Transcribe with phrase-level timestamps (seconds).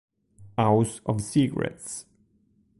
[0.57, 2.07] House of Secrets